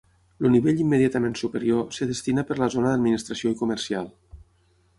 [0.47, 4.09] El nivell immediatament superior, es destina per la zona d'administració i comercial.